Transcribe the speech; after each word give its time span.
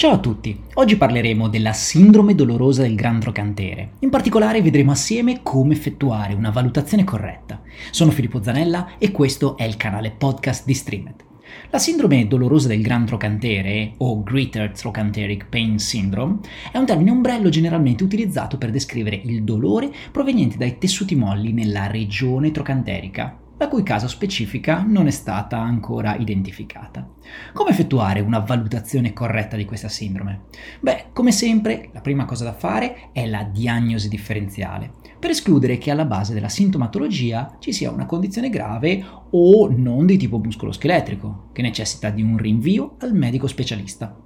Ciao 0.00 0.12
a 0.12 0.18
tutti, 0.18 0.58
oggi 0.74 0.96
parleremo 0.96 1.48
della 1.48 1.74
sindrome 1.74 2.34
dolorosa 2.34 2.80
del 2.80 2.94
gran 2.94 3.20
trocantere. 3.20 3.96
In 3.98 4.08
particolare 4.08 4.62
vedremo 4.62 4.92
assieme 4.92 5.40
come 5.42 5.74
effettuare 5.74 6.32
una 6.32 6.48
valutazione 6.48 7.04
corretta. 7.04 7.60
Sono 7.90 8.10
Filippo 8.10 8.42
Zanella 8.42 8.92
e 8.96 9.10
questo 9.10 9.58
è 9.58 9.64
il 9.64 9.76
canale 9.76 10.10
podcast 10.10 10.64
di 10.64 10.72
Streamed. 10.72 11.24
La 11.70 11.78
sindrome 11.78 12.26
dolorosa 12.26 12.68
del 12.68 12.80
gran 12.80 13.04
trocantere, 13.04 13.92
o 13.98 14.22
Greater 14.22 14.70
Trochanteric 14.70 15.46
Pain 15.50 15.78
Syndrome, 15.78 16.38
è 16.72 16.78
un 16.78 16.86
termine 16.86 17.10
ombrello 17.10 17.50
generalmente 17.50 18.02
utilizzato 18.02 18.56
per 18.56 18.70
descrivere 18.70 19.20
il 19.22 19.42
dolore 19.42 19.92
proveniente 20.10 20.56
dai 20.56 20.78
tessuti 20.78 21.14
molli 21.14 21.52
nella 21.52 21.88
regione 21.88 22.50
trocanterica, 22.50 23.39
la 23.60 23.68
cui 23.68 23.82
causa 23.82 24.08
specifica 24.08 24.82
non 24.88 25.06
è 25.06 25.10
stata 25.10 25.58
ancora 25.58 26.16
identificata. 26.16 27.06
Come 27.52 27.68
effettuare 27.68 28.20
una 28.20 28.38
valutazione 28.38 29.12
corretta 29.12 29.54
di 29.54 29.66
questa 29.66 29.90
sindrome? 29.90 30.44
Beh, 30.80 31.08
come 31.12 31.30
sempre, 31.30 31.90
la 31.92 32.00
prima 32.00 32.24
cosa 32.24 32.44
da 32.44 32.54
fare 32.54 33.10
è 33.12 33.26
la 33.26 33.42
diagnosi 33.42 34.08
differenziale, 34.08 34.92
per 35.18 35.28
escludere 35.28 35.76
che 35.76 35.90
alla 35.90 36.06
base 36.06 36.32
della 36.32 36.48
sintomatologia 36.48 37.58
ci 37.58 37.74
sia 37.74 37.90
una 37.90 38.06
condizione 38.06 38.48
grave 38.48 39.04
o 39.28 39.68
non 39.68 40.06
di 40.06 40.16
tipo 40.16 40.38
muscoloscheletrico, 40.38 41.50
che 41.52 41.60
necessita 41.60 42.08
di 42.08 42.22
un 42.22 42.38
rinvio 42.38 42.96
al 43.00 43.12
medico 43.12 43.46
specialista. 43.46 44.16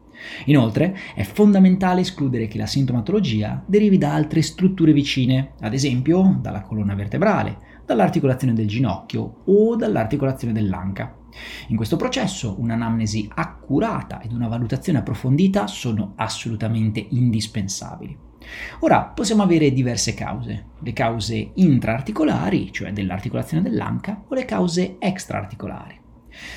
Inoltre 0.45 0.97
è 1.17 1.25
fondamentale 1.25 2.03
escludere 2.03 2.47
che 2.47 2.57
la 2.57 2.67
sintomatologia 2.67 3.65
derivi 3.67 3.99
da 3.99 4.15
altre 4.15 4.43
strutture 4.43 4.93
vicine, 4.93 5.55
ad 5.61 5.75
esempio 5.75 6.39
dalla 6.41 6.63
colonna 6.63 6.95
vertebrale, 6.95 7.73
dall'articolazione 7.85 8.55
del 8.55 8.67
ginocchio 8.67 9.43
o 9.45 9.77
dall'articolazione 9.77 10.53
dell'anca. 10.53 11.17
In 11.69 11.77
questo 11.77 11.97
processo 11.97 12.55
un'anamnesi 12.59 13.29
accurata 13.35 14.21
ed 14.21 14.33
una 14.33 14.49
valutazione 14.49 14.99
approfondita 14.99 15.67
sono 15.67 16.13
assolutamente 16.17 17.05
indispensabili. 17.11 18.17
Ora 18.81 19.05
possiamo 19.05 19.43
avere 19.43 19.73
diverse 19.73 20.15
cause, 20.15 20.67
le 20.79 20.93
cause 20.93 21.53
intraarticolari, 21.55 22.73
cioè 22.73 22.93
dell'articolazione 22.93 23.63
dell'anca, 23.63 24.25
o 24.29 24.35
le 24.35 24.45
cause 24.45 24.97
extraarticolari. 24.99 26.01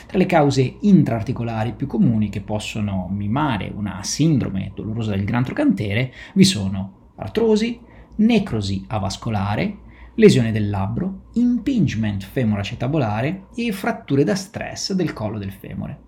Tra 0.05 0.17
le 0.17 0.25
cause 0.25 0.77
intraarticolari 0.81 1.73
più 1.73 1.87
comuni 1.87 2.29
che 2.29 2.41
possono 2.41 3.07
mimare 3.11 3.71
una 3.73 4.01
sindrome 4.03 4.71
dolorosa 4.75 5.11
del 5.11 5.23
gran 5.23 5.43
trocantere 5.43 6.11
vi 6.33 6.43
sono 6.43 7.11
artrosi, 7.15 7.79
necrosi 8.15 8.85
avascolare, 8.87 9.77
lesione 10.17 10.51
del 10.51 10.69
labbro, 10.69 11.29
impingement 11.33 12.23
femoroacetabolare 12.23 13.47
e 13.55 13.71
fratture 13.71 14.23
da 14.23 14.35
stress 14.35 14.93
del 14.93 15.13
collo 15.13 15.37
del 15.37 15.51
femore. 15.51 16.05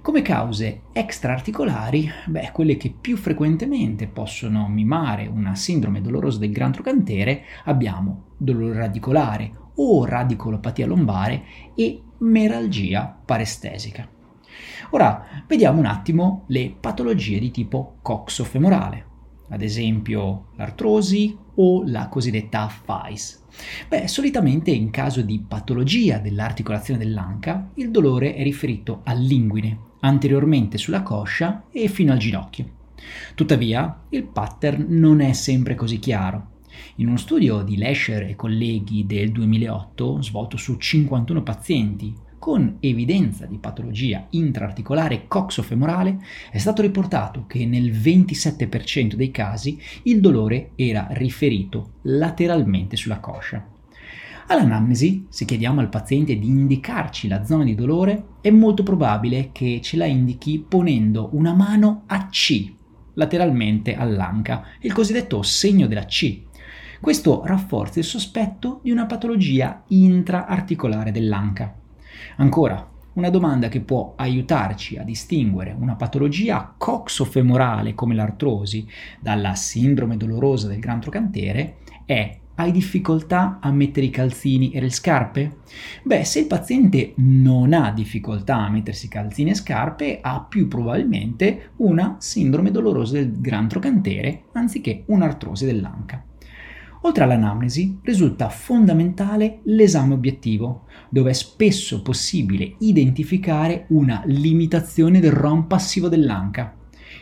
Come 0.00 0.22
cause 0.22 0.82
extraarticolari, 0.92 2.08
beh, 2.26 2.50
quelle 2.52 2.76
che 2.76 2.94
più 2.98 3.16
frequentemente 3.16 4.06
possono 4.06 4.68
mimare 4.68 5.26
una 5.26 5.56
sindrome 5.56 6.00
dolorosa 6.00 6.38
del 6.38 6.52
gran 6.52 6.70
trocantere 6.70 7.44
abbiamo 7.64 8.34
dolore 8.36 8.78
radicolare 8.78 9.52
o 9.74 10.04
radicolopatia 10.04 10.86
lombare 10.86 11.42
e 11.74 12.00
meralgia 12.18 13.06
parestesica. 13.24 14.08
Ora 14.90 15.42
vediamo 15.48 15.80
un 15.80 15.86
attimo 15.86 16.44
le 16.46 16.74
patologie 16.78 17.40
di 17.40 17.50
tipo 17.50 17.96
coxofemorale, 18.02 19.07
ad 19.48 19.62
esempio 19.62 20.46
l'artrosi 20.56 21.36
o 21.54 21.82
la 21.86 22.08
cosiddetta 22.08 22.68
FICE. 22.68 23.38
Beh, 23.88 24.08
solitamente 24.08 24.70
in 24.70 24.90
caso 24.90 25.22
di 25.22 25.44
patologia 25.46 26.18
dell'articolazione 26.18 26.98
dell'anca, 26.98 27.70
il 27.74 27.90
dolore 27.90 28.34
è 28.34 28.42
riferito 28.42 29.00
all'inguine, 29.04 29.78
anteriormente 30.00 30.78
sulla 30.78 31.02
coscia 31.02 31.64
e 31.70 31.88
fino 31.88 32.12
al 32.12 32.18
ginocchio. 32.18 32.76
Tuttavia, 33.34 34.02
il 34.10 34.24
pattern 34.24 34.86
non 34.88 35.20
è 35.20 35.32
sempre 35.32 35.74
così 35.74 35.98
chiaro. 35.98 36.56
In 36.96 37.08
uno 37.08 37.16
studio 37.16 37.62
di 37.62 37.76
Lesher 37.76 38.22
e 38.22 38.36
colleghi 38.36 39.06
del 39.06 39.32
2008, 39.32 40.22
svolto 40.22 40.56
su 40.56 40.76
51 40.76 41.42
pazienti 41.42 42.14
con 42.48 42.78
evidenza 42.80 43.44
di 43.44 43.58
patologia 43.58 44.26
intraarticolare 44.30 45.26
coxofemorale, 45.28 46.16
è 46.50 46.56
stato 46.56 46.80
riportato 46.80 47.44
che 47.46 47.66
nel 47.66 47.90
27% 47.90 49.12
dei 49.16 49.30
casi 49.30 49.78
il 50.04 50.18
dolore 50.22 50.70
era 50.74 51.08
riferito 51.10 51.96
lateralmente 52.04 52.96
sulla 52.96 53.20
coscia. 53.20 53.68
All'anamnesi, 54.46 55.26
se 55.28 55.44
chiediamo 55.44 55.80
al 55.80 55.90
paziente 55.90 56.38
di 56.38 56.46
indicarci 56.46 57.28
la 57.28 57.44
zona 57.44 57.64
di 57.64 57.74
dolore, 57.74 58.28
è 58.40 58.48
molto 58.48 58.82
probabile 58.82 59.50
che 59.52 59.80
ce 59.82 59.98
la 59.98 60.06
indichi 60.06 60.64
ponendo 60.66 61.28
una 61.32 61.52
mano 61.52 62.04
a 62.06 62.28
C, 62.28 62.72
lateralmente 63.12 63.94
all'anca, 63.94 64.64
il 64.80 64.94
cosiddetto 64.94 65.42
segno 65.42 65.86
della 65.86 66.06
C. 66.06 66.44
Questo 66.98 67.42
rafforza 67.44 67.98
il 67.98 68.06
sospetto 68.06 68.80
di 68.82 68.90
una 68.90 69.04
patologia 69.04 69.82
intraarticolare 69.88 71.10
dell'anca. 71.10 71.77
Ancora, 72.36 72.88
una 73.14 73.30
domanda 73.30 73.68
che 73.68 73.80
può 73.80 74.14
aiutarci 74.16 74.96
a 74.96 75.02
distinguere 75.02 75.74
una 75.76 75.96
patologia 75.96 76.72
coxofemorale 76.76 77.94
come 77.94 78.14
l'artrosi 78.14 78.86
dalla 79.18 79.54
sindrome 79.54 80.16
dolorosa 80.16 80.68
del 80.68 80.78
gran 80.78 81.00
trocantere 81.00 81.78
è 82.04 82.38
hai 82.54 82.72
difficoltà 82.72 83.58
a 83.60 83.70
mettere 83.70 84.06
i 84.06 84.10
calzini 84.10 84.72
e 84.72 84.80
le 84.80 84.90
scarpe? 84.90 85.58
Beh, 86.02 86.24
se 86.24 86.40
il 86.40 86.46
paziente 86.46 87.12
non 87.16 87.72
ha 87.72 87.92
difficoltà 87.92 88.56
a 88.56 88.68
mettersi 88.68 89.06
calzini 89.06 89.50
e 89.50 89.54
scarpe, 89.54 90.18
ha 90.20 90.40
più 90.40 90.66
probabilmente 90.66 91.70
una 91.76 92.16
sindrome 92.18 92.72
dolorosa 92.72 93.14
del 93.14 93.40
gran 93.40 93.68
trocantere 93.68 94.44
anziché 94.52 95.04
un'artrosi 95.06 95.66
dell'anca. 95.66 96.24
Oltre 97.02 97.22
all'anamnesi, 97.22 97.98
risulta 98.02 98.48
fondamentale 98.48 99.60
l'esame 99.64 100.14
obiettivo, 100.14 100.86
dove 101.08 101.30
è 101.30 101.32
spesso 101.32 102.02
possibile 102.02 102.74
identificare 102.78 103.86
una 103.90 104.22
limitazione 104.26 105.20
del 105.20 105.32
ROM 105.32 105.66
passivo 105.66 106.08
dell'anca. 106.08 106.74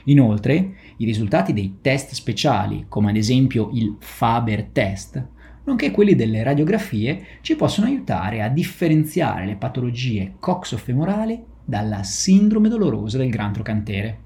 Inoltre, 0.05 0.75
i 0.97 1.05
risultati 1.05 1.53
dei 1.53 1.79
test 1.83 2.13
speciali, 2.13 2.87
come 2.89 3.11
ad 3.11 3.17
esempio 3.17 3.71
il 3.75 3.97
Faber 3.99 4.65
test, 4.73 5.25
nonché 5.65 5.91
quelli 5.91 6.15
delle 6.15 6.43
radiografie, 6.43 7.25
ci 7.43 7.55
possono 7.55 7.87
aiutare 7.87 8.43
a 8.43 8.49
differenziare 8.49 9.45
le 9.45 9.57
patologie 9.57 10.37
coxofemorali 10.39 11.43
dalla 11.65 12.03
sindrome 12.03 12.69
dolorosa 12.69 13.19
del 13.19 13.31
gran 13.31 13.53
trocantere. 13.53 14.26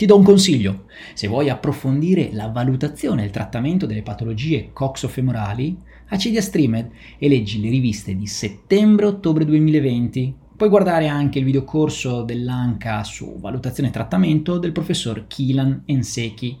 Ti 0.00 0.06
do 0.06 0.16
un 0.16 0.24
consiglio, 0.24 0.84
se 1.12 1.28
vuoi 1.28 1.50
approfondire 1.50 2.30
la 2.32 2.48
valutazione 2.48 3.20
e 3.20 3.24
il 3.26 3.30
trattamento 3.30 3.84
delle 3.84 4.00
patologie 4.00 4.70
coxofemorali, 4.72 5.78
accedi 6.08 6.38
a 6.38 6.40
Streamed 6.40 6.88
e 7.18 7.28
leggi 7.28 7.60
le 7.60 7.68
riviste 7.68 8.16
di 8.16 8.26
settembre-ottobre 8.26 9.44
2020. 9.44 10.34
Puoi 10.56 10.70
guardare 10.70 11.06
anche 11.06 11.38
il 11.38 11.44
videocorso 11.44 12.22
dell'ANCA 12.22 13.04
su 13.04 13.36
valutazione 13.40 13.90
e 13.90 13.92
trattamento 13.92 14.56
del 14.56 14.72
professor 14.72 15.26
Kilan 15.26 15.82
Enseki. 15.84 16.58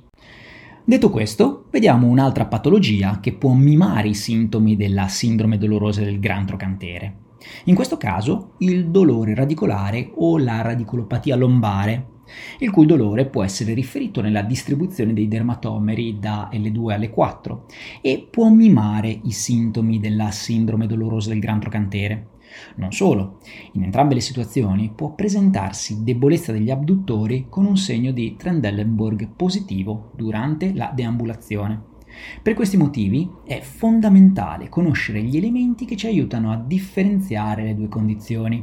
Detto 0.84 1.08
questo, 1.08 1.64
vediamo 1.70 2.08
un'altra 2.08 2.44
patologia 2.44 3.20
che 3.20 3.32
può 3.32 3.54
mimare 3.54 4.08
i 4.08 4.14
sintomi 4.14 4.76
della 4.76 5.08
sindrome 5.08 5.56
dolorosa 5.56 6.02
del 6.02 6.20
gran 6.20 6.44
trocantere. 6.44 7.14
In 7.64 7.74
questo 7.74 7.96
caso 7.96 8.56
il 8.58 8.90
dolore 8.90 9.34
radicolare 9.34 10.10
o 10.16 10.36
la 10.36 10.60
radicolopatia 10.60 11.36
lombare 11.36 12.18
il 12.58 12.70
cui 12.70 12.86
dolore 12.86 13.26
può 13.26 13.42
essere 13.42 13.74
riferito 13.74 14.20
nella 14.20 14.42
distribuzione 14.42 15.12
dei 15.12 15.28
dermatomeri 15.28 16.18
da 16.18 16.48
L2 16.52 16.92
alle 16.92 17.10
4 17.10 17.66
e 18.00 18.26
può 18.30 18.48
mimare 18.48 19.20
i 19.24 19.32
sintomi 19.32 20.00
della 20.00 20.30
sindrome 20.30 20.86
dolorosa 20.86 21.30
del 21.30 21.40
gran 21.40 21.60
trocantere. 21.60 22.38
Non 22.76 22.92
solo, 22.92 23.38
in 23.72 23.84
entrambe 23.84 24.14
le 24.14 24.20
situazioni 24.20 24.90
può 24.94 25.14
presentarsi 25.14 26.02
debolezza 26.02 26.52
degli 26.52 26.70
abduttori 26.70 27.46
con 27.48 27.64
un 27.64 27.76
segno 27.76 28.10
di 28.10 28.34
Trendelenburg 28.36 29.28
positivo 29.36 30.10
durante 30.16 30.74
la 30.74 30.90
deambulazione. 30.94 31.89
Per 32.42 32.54
questi 32.54 32.76
motivi 32.76 33.30
è 33.44 33.60
fondamentale 33.60 34.68
conoscere 34.68 35.22
gli 35.22 35.36
elementi 35.36 35.84
che 35.84 35.96
ci 35.96 36.06
aiutano 36.06 36.52
a 36.52 36.56
differenziare 36.56 37.62
le 37.62 37.74
due 37.74 37.88
condizioni. 37.88 38.62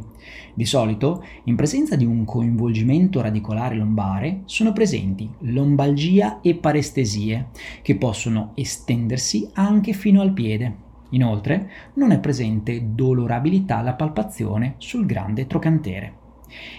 Di 0.53 0.65
solito, 0.65 1.23
in 1.45 1.55
presenza 1.55 1.95
di 1.95 2.05
un 2.05 2.25
coinvolgimento 2.25 3.21
radicolare 3.21 3.75
lombare, 3.75 4.41
sono 4.45 4.73
presenti 4.73 5.29
lombalgia 5.39 6.41
e 6.41 6.55
parestesie, 6.55 7.49
che 7.81 7.95
possono 7.95 8.51
estendersi 8.55 9.49
anche 9.53 9.93
fino 9.93 10.21
al 10.21 10.33
piede. 10.33 10.85
Inoltre, 11.11 11.69
non 11.93 12.11
è 12.11 12.19
presente 12.19 12.93
dolorabilità 12.93 13.77
alla 13.77 13.93
palpazione 13.93 14.75
sul 14.77 15.05
grande 15.05 15.47
trocantere. 15.47 16.25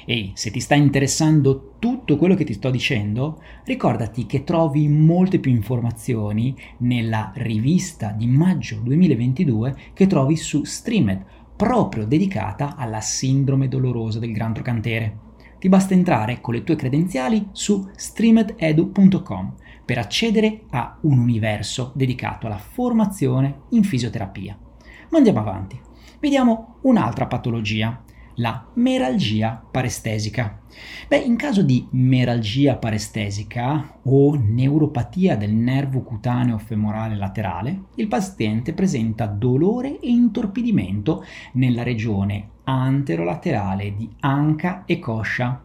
Ehi, 0.04 0.32
se 0.34 0.50
ti 0.50 0.60
sta 0.60 0.74
interessando 0.74 1.74
tutto 1.78 2.16
quello 2.16 2.34
che 2.34 2.44
ti 2.44 2.52
sto 2.52 2.70
dicendo, 2.70 3.42
ricordati 3.64 4.26
che 4.26 4.44
trovi 4.44 4.88
molte 4.88 5.38
più 5.38 5.50
informazioni 5.50 6.56
nella 6.78 7.32
rivista 7.34 8.12
di 8.12 8.26
maggio 8.26 8.80
2022 8.82 9.76
che 9.92 10.06
trovi 10.06 10.36
su 10.36 10.64
Streamed 10.64 11.24
proprio 11.56 12.06
dedicata 12.06 12.76
alla 12.76 13.00
sindrome 13.00 13.66
dolorosa 13.66 14.20
del 14.20 14.32
gran 14.32 14.54
trocantere. 14.54 15.26
Ti 15.58 15.68
basta 15.68 15.92
entrare 15.92 16.40
con 16.40 16.54
le 16.54 16.62
tue 16.62 16.76
credenziali 16.76 17.48
su 17.50 17.88
streamededu.com 17.92 19.54
per 19.84 19.98
accedere 19.98 20.62
a 20.70 20.96
un 21.00 21.18
universo 21.18 21.90
dedicato 21.96 22.46
alla 22.46 22.58
formazione 22.58 23.62
in 23.70 23.82
fisioterapia. 23.82 24.56
Ma 25.10 25.18
andiamo 25.18 25.40
avanti. 25.40 25.80
Vediamo 26.20 26.76
un'altra 26.82 27.26
patologia, 27.26 28.04
la 28.38 28.66
meralgia 28.74 29.62
parestesica. 29.70 30.60
Beh, 31.08 31.18
in 31.18 31.36
caso 31.36 31.62
di 31.62 31.86
meralgia 31.90 32.76
parestesica 32.76 33.98
o 34.04 34.34
neuropatia 34.34 35.36
del 35.36 35.52
nervo 35.52 36.02
cutaneo 36.02 36.58
femorale 36.58 37.16
laterale, 37.16 37.84
il 37.96 38.08
paziente 38.08 38.74
presenta 38.74 39.26
dolore 39.26 39.98
e 40.00 40.08
intorpidimento 40.08 41.24
nella 41.52 41.82
regione 41.82 42.50
anterolaterale 42.68 43.94
di 43.94 44.10
anca 44.20 44.82
e 44.84 44.98
coscia. 44.98 45.62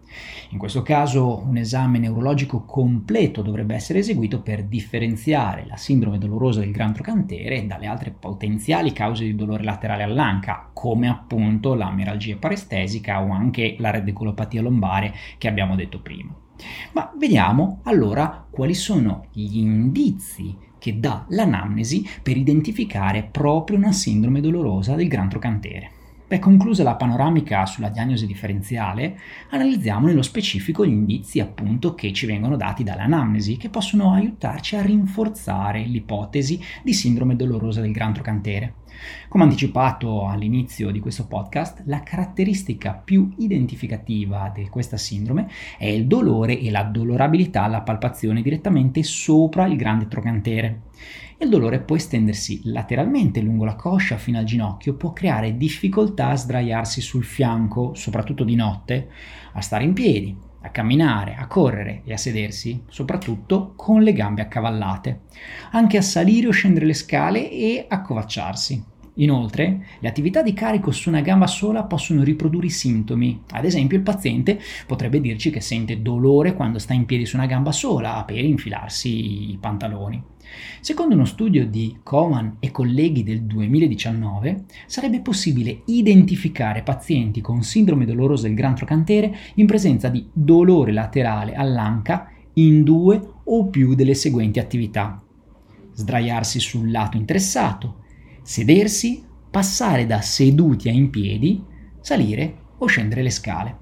In 0.51 0.57
questo 0.57 0.83
caso 0.83 1.43
un 1.45 1.57
esame 1.57 1.99
neurologico 1.99 2.63
completo 2.63 3.41
dovrebbe 3.41 3.75
essere 3.75 3.99
eseguito 3.99 4.41
per 4.41 4.63
differenziare 4.63 5.65
la 5.67 5.75
sindrome 5.75 6.17
dolorosa 6.17 6.61
del 6.61 6.71
gran 6.71 6.93
trocantere 6.93 7.67
dalle 7.67 7.87
altre 7.87 8.11
potenziali 8.11 8.93
cause 8.93 9.25
di 9.25 9.35
dolore 9.35 9.63
laterale 9.63 10.03
all'anca, 10.03 10.69
come 10.71 11.09
appunto 11.09 11.73
la 11.73 11.91
meralgia 11.91 12.37
parestesica 12.37 13.21
o 13.21 13.31
anche 13.31 13.75
la 13.79 13.89
radiculopatia 13.89 14.61
lombare 14.61 15.13
che 15.37 15.49
abbiamo 15.49 15.75
detto 15.75 15.99
prima. 15.99 16.33
Ma 16.93 17.11
vediamo 17.17 17.81
allora 17.83 18.45
quali 18.49 18.73
sono 18.73 19.25
gli 19.33 19.57
indizi 19.57 20.55
che 20.79 20.99
dà 20.99 21.25
l'anamnesi 21.29 22.07
per 22.21 22.37
identificare 22.37 23.23
proprio 23.23 23.77
una 23.77 23.91
sindrome 23.91 24.39
dolorosa 24.39 24.95
del 24.95 25.07
gran 25.07 25.27
trocantere. 25.27 25.92
Beh, 26.33 26.39
conclusa 26.39 26.81
la 26.81 26.95
panoramica 26.95 27.63
sulla 27.67 27.89
diagnosi 27.89 28.25
differenziale, 28.25 29.19
analizziamo 29.51 30.07
nello 30.07 30.23
specifico 30.23 30.83
gli 30.83 30.89
indizi 30.89 31.39
appunto 31.39 31.93
che 31.93 32.11
ci 32.11 32.25
vengono 32.25 32.55
dati 32.55 32.83
dall'anamnesi 32.83 33.55
che 33.55 33.69
possono 33.69 34.13
aiutarci 34.13 34.75
a 34.75 34.81
rinforzare 34.81 35.83
l'ipotesi 35.83 36.59
di 36.81 36.91
sindrome 36.91 37.35
dolorosa 37.35 37.81
del 37.81 37.91
gran 37.91 38.13
trocantere. 38.13 38.77
Come 39.27 39.43
anticipato 39.43 40.27
all'inizio 40.27 40.89
di 40.89 40.99
questo 40.99 41.27
podcast, 41.27 41.83
la 41.85 42.01
caratteristica 42.01 42.93
più 42.93 43.31
identificativa 43.37 44.51
di 44.51 44.67
questa 44.69 44.97
sindrome 44.97 45.47
è 45.77 45.85
il 45.85 46.07
dolore 46.07 46.57
e 46.57 46.71
la 46.71 46.81
dolorabilità 46.81 47.61
alla 47.61 47.81
palpazione 47.81 48.41
direttamente 48.41 49.03
sopra 49.03 49.67
il 49.67 49.75
grande 49.75 50.07
trocantere. 50.07 50.81
Il 51.43 51.49
dolore 51.49 51.81
può 51.81 51.97
estendersi 51.97 52.61
lateralmente 52.63 53.41
lungo 53.41 53.65
la 53.65 53.75
coscia 53.75 54.15
fino 54.15 54.37
al 54.37 54.45
ginocchio, 54.45 54.95
può 54.95 55.11
creare 55.11 55.57
difficoltà 55.57 56.29
a 56.29 56.37
sdraiarsi 56.37 57.01
sul 57.01 57.25
fianco, 57.25 57.93
soprattutto 57.95 58.45
di 58.45 58.55
notte, 58.55 59.09
a 59.51 59.59
stare 59.59 59.83
in 59.83 59.91
piedi, 59.91 60.33
a 60.61 60.69
camminare, 60.69 61.35
a 61.35 61.47
correre 61.47 62.01
e 62.05 62.13
a 62.13 62.17
sedersi, 62.17 62.83
soprattutto 62.87 63.73
con 63.75 64.01
le 64.03 64.13
gambe 64.13 64.41
accavallate, 64.41 65.23
anche 65.71 65.97
a 65.97 66.01
salire 66.01 66.47
o 66.47 66.51
scendere 66.51 66.85
le 66.85 66.93
scale 66.93 67.51
e 67.51 67.87
accovacciarsi. 67.89 68.91
Inoltre, 69.15 69.85
le 69.99 70.07
attività 70.07 70.41
di 70.41 70.53
carico 70.53 70.91
su 70.91 71.09
una 71.09 71.21
gamba 71.21 71.45
sola 71.45 71.83
possono 71.83 72.23
riprodurre 72.23 72.65
i 72.65 72.71
sintomi. 72.71 73.41
Ad 73.51 73.63
esempio, 73.63 73.95
il 73.97 74.03
paziente 74.03 74.59
potrebbe 74.87 75.21
dirci 75.21 75.51
che 75.51 75.61
sente 75.61 76.01
dolore 76.01 76.55
quando 76.55 76.79
sta 76.79 76.93
in 76.93 77.05
piedi 77.05 77.25
su 77.25 77.35
una 77.35 77.45
gamba 77.45 77.71
sola 77.71 78.23
per 78.25 78.43
infilarsi 78.43 79.51
i 79.51 79.57
pantaloni. 79.59 80.21
Secondo 80.81 81.13
uno 81.13 81.25
studio 81.25 81.65
di 81.67 81.99
Coman 82.01 82.57
e 82.59 82.71
colleghi 82.71 83.23
del 83.23 83.43
2019, 83.43 84.65
sarebbe 84.87 85.21
possibile 85.21 85.81
identificare 85.85 86.81
pazienti 86.81 87.39
con 87.39 87.63
sindrome 87.63 88.05
dolorosa 88.05 88.47
del 88.47 88.55
gran 88.55 88.75
trocantere 88.75 89.35
in 89.55 89.67
presenza 89.67 90.09
di 90.09 90.27
dolore 90.33 90.91
laterale 90.91 91.53
all'anca 91.53 92.29
in 92.53 92.83
due 92.83 93.21
o 93.43 93.67
più 93.67 93.93
delle 93.93 94.15
seguenti 94.15 94.59
attività. 94.59 95.21
Sdraiarsi 95.93 96.59
sul 96.59 96.89
lato 96.89 97.17
interessato, 97.17 98.01
sedersi, 98.43 99.23
passare 99.49 100.05
da 100.05 100.21
seduti 100.21 100.89
a 100.89 100.91
in 100.91 101.09
piedi, 101.09 101.63
salire 101.99 102.57
o 102.77 102.85
scendere 102.85 103.23
le 103.23 103.29
scale. 103.29 103.77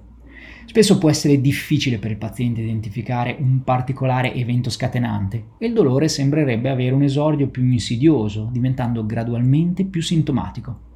Spesso 0.66 0.98
può 0.98 1.10
essere 1.10 1.42
difficile 1.42 1.98
per 1.98 2.12
il 2.12 2.18
paziente 2.18 2.62
identificare 2.62 3.36
un 3.40 3.64
particolare 3.64 4.34
evento 4.34 4.70
scatenante 4.70 5.48
e 5.58 5.66
il 5.66 5.74
dolore 5.74 6.08
sembrerebbe 6.08 6.70
avere 6.70 6.96
un 6.96 7.04
esordio 7.04 7.50
più 7.50 7.66
insidioso, 7.66 8.48
diventando 8.52 9.06
gradualmente 9.06 9.84
più 9.84 10.02
sintomatico. 10.02 10.90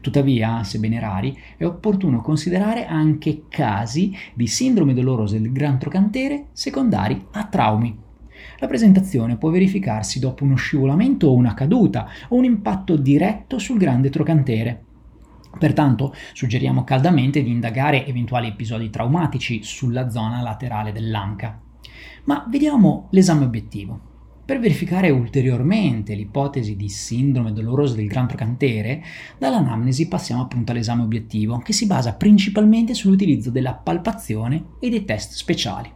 Tuttavia, 0.00 0.62
sebbene 0.64 1.00
rari, 1.00 1.36
è 1.56 1.64
opportuno 1.64 2.20
considerare 2.20 2.84
anche 2.86 3.44
casi 3.48 4.14
di 4.34 4.46
sindrome 4.46 4.92
dolorosa 4.92 5.38
del 5.38 5.52
gran 5.52 5.78
trocantere 5.78 6.48
secondari 6.52 7.26
a 7.32 7.44
traumi 7.46 8.10
la 8.62 8.68
presentazione 8.68 9.38
può 9.38 9.50
verificarsi 9.50 10.20
dopo 10.20 10.44
uno 10.44 10.54
scivolamento 10.54 11.26
o 11.26 11.34
una 11.34 11.52
caduta 11.52 12.08
o 12.28 12.36
un 12.36 12.44
impatto 12.44 12.94
diretto 12.94 13.58
sul 13.58 13.76
grande 13.76 14.08
trocantere. 14.08 14.84
Pertanto 15.58 16.14
suggeriamo 16.32 16.84
caldamente 16.84 17.42
di 17.42 17.50
indagare 17.50 18.06
eventuali 18.06 18.46
episodi 18.46 18.88
traumatici 18.88 19.64
sulla 19.64 20.10
zona 20.10 20.42
laterale 20.42 20.92
dell'anca. 20.92 21.60
Ma 22.24 22.46
vediamo 22.48 23.08
l'esame 23.10 23.46
obiettivo. 23.46 23.98
Per 24.44 24.60
verificare 24.60 25.10
ulteriormente 25.10 26.14
l'ipotesi 26.14 26.76
di 26.76 26.88
sindrome 26.88 27.52
dolorosa 27.52 27.96
del 27.96 28.06
gran 28.06 28.28
trocantere, 28.28 29.02
dall'anamnesi 29.38 30.06
passiamo 30.06 30.42
appunto 30.42 30.70
all'esame 30.70 31.02
obiettivo, 31.02 31.58
che 31.58 31.72
si 31.72 31.86
basa 31.86 32.14
principalmente 32.14 32.94
sull'utilizzo 32.94 33.50
della 33.50 33.74
palpazione 33.74 34.66
e 34.78 34.88
dei 34.88 35.04
test 35.04 35.32
speciali. 35.32 35.92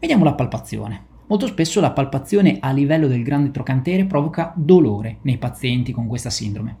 Vediamo 0.00 0.24
la 0.24 0.32
palpazione. 0.32 1.05
Molto 1.28 1.48
spesso 1.48 1.80
la 1.80 1.90
palpazione 1.90 2.58
a 2.60 2.70
livello 2.70 3.08
del 3.08 3.24
grande 3.24 3.50
trocantere 3.50 4.04
provoca 4.04 4.52
dolore 4.54 5.18
nei 5.22 5.38
pazienti 5.38 5.90
con 5.90 6.06
questa 6.06 6.30
sindrome. 6.30 6.78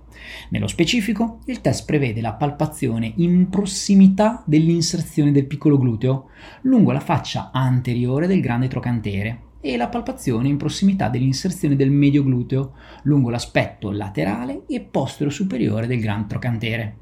Nello 0.50 0.68
specifico, 0.68 1.40
il 1.46 1.60
test 1.60 1.84
prevede 1.84 2.20
la 2.20 2.34
palpazione 2.34 3.12
in 3.16 3.48
prossimità 3.48 4.44
dell'inserzione 4.46 5.32
del 5.32 5.46
piccolo 5.46 5.78
gluteo 5.78 6.28
lungo 6.62 6.92
la 6.92 7.00
faccia 7.00 7.50
anteriore 7.52 8.28
del 8.28 8.40
grande 8.40 8.68
trocantere 8.68 9.40
e 9.60 9.76
la 9.76 9.88
palpazione 9.88 10.46
in 10.46 10.58
prossimità 10.58 11.08
dell'inserzione 11.08 11.74
del 11.74 11.90
medio 11.90 12.22
gluteo 12.22 12.74
lungo 13.02 13.30
l'aspetto 13.30 13.90
laterale 13.90 14.62
e 14.68 14.80
postero 14.80 15.28
superiore 15.28 15.88
del 15.88 16.00
grande 16.00 16.28
trocantere. 16.28 16.96